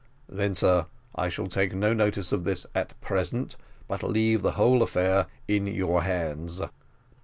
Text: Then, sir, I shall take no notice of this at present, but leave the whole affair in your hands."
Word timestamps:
Then, 0.27 0.55
sir, 0.55 0.87
I 1.13 1.29
shall 1.29 1.45
take 1.47 1.75
no 1.75 1.93
notice 1.93 2.31
of 2.31 2.43
this 2.43 2.65
at 2.73 2.99
present, 3.01 3.55
but 3.87 4.01
leave 4.01 4.41
the 4.41 4.53
whole 4.53 4.81
affair 4.81 5.27
in 5.47 5.67
your 5.67 6.01
hands." 6.01 6.59